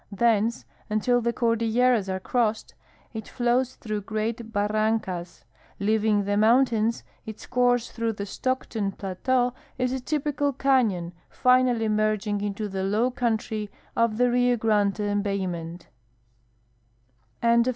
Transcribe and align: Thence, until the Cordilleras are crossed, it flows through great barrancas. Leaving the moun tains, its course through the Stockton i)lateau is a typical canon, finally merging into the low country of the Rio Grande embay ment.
Thence, 0.11 0.65
until 0.89 1.21
the 1.21 1.31
Cordilleras 1.31 2.09
are 2.09 2.19
crossed, 2.19 2.73
it 3.13 3.27
flows 3.27 3.75
through 3.75 4.01
great 4.01 4.51
barrancas. 4.51 5.45
Leaving 5.79 6.23
the 6.23 6.37
moun 6.37 6.65
tains, 6.65 7.03
its 7.23 7.45
course 7.45 7.91
through 7.91 8.13
the 8.13 8.25
Stockton 8.25 8.93
i)lateau 8.93 9.53
is 9.77 9.93
a 9.93 9.99
typical 10.01 10.53
canon, 10.53 11.13
finally 11.29 11.87
merging 11.87 12.41
into 12.41 12.67
the 12.67 12.81
low 12.83 13.11
country 13.11 13.69
of 13.95 14.17
the 14.17 14.31
Rio 14.31 14.57
Grande 14.57 14.95
embay 15.07 15.47
ment. 15.47 15.87